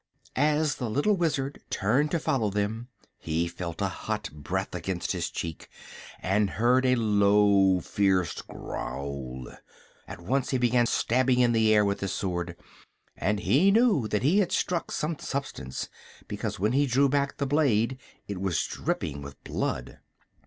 As 0.35 0.77
the 0.77 0.89
little 0.89 1.15
Wizard 1.15 1.61
turned 1.69 2.09
to 2.09 2.17
follow 2.17 2.49
them 2.49 2.87
he 3.19 3.47
felt 3.47 3.83
a 3.83 3.87
hot 3.87 4.31
breath 4.33 4.73
against 4.73 5.11
his 5.11 5.29
cheek 5.29 5.69
and 6.19 6.49
heard 6.49 6.87
a 6.87 6.95
low, 6.95 7.79
fierce 7.81 8.41
growl. 8.41 9.47
At 10.07 10.19
once 10.19 10.49
he 10.49 10.57
began 10.57 10.87
stabbing 10.87 11.43
at 11.43 11.53
the 11.53 11.71
air 11.71 11.85
with 11.85 11.99
his 11.99 12.13
sword, 12.13 12.55
and 13.15 13.41
he 13.41 13.69
knew 13.69 14.07
that 14.07 14.23
he 14.23 14.39
had 14.39 14.51
struck 14.51 14.89
some 14.91 15.19
substance 15.19 15.87
because 16.27 16.57
when 16.57 16.71
he 16.71 16.87
drew 16.87 17.07
back 17.07 17.37
the 17.37 17.45
blade 17.45 17.99
it 18.27 18.41
was 18.41 18.65
dripping 18.65 19.21
with 19.21 19.43
blood. 19.43 19.99